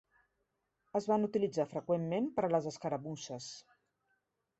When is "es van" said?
0.99-1.27